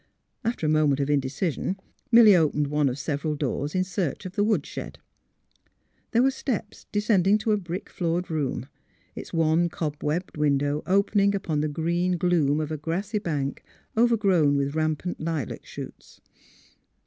[0.43, 1.79] After a moment of indecision,
[2.11, 4.97] Milly opened one of several doors in search of the woodshed.
[6.09, 8.65] There were steps de scending to a brick floored room,
[9.15, 13.63] its one cob webbed window opening upon the green gloom of a grassy bank
[13.95, 16.19] overgrown with rampant lilac shoots.